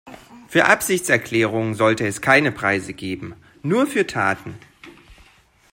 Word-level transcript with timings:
Für 0.47 0.65
Absichtserklärungen 0.65 1.75
sollte 1.75 2.07
es 2.07 2.21
keine 2.21 2.51
Preise 2.51 2.91
geben, 2.95 3.35
nur 3.61 3.85
für 3.85 4.07
Taten. 4.07 4.55